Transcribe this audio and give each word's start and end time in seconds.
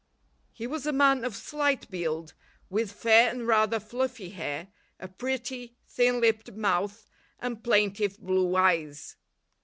He 0.51 0.65
was 0.65 0.87
a 0.87 0.91
man 0.91 1.23
of 1.23 1.35
slight 1.35 1.87
build, 1.91 2.33
with 2.71 2.91
fair 2.91 3.29
and 3.29 3.45
rather 3.45 3.79
fluffy 3.79 4.31
hair, 4.31 4.69
a 4.99 5.07
pretty, 5.07 5.77
thin 5.87 6.19
lipped 6.19 6.53
mouth, 6.53 7.05
and 7.39 7.63
plaintive 7.63 8.17
blue 8.19 8.55
eyes. 8.55 9.15